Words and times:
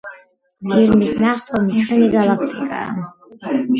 ირმის 0.79 1.11
ნახტომი 1.25 1.83
ჩვენი 1.91 2.09
გალაქტიკაა 2.17 3.09